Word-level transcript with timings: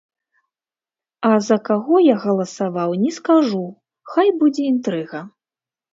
А 1.29 1.33
за 1.47 1.57
каго 1.69 1.95
я 2.03 2.15
галасаваў, 2.25 2.95
не 3.03 3.11
скажу, 3.19 3.63
хай 4.15 4.27
будзе 4.41 4.63
інтрыга. 4.75 5.19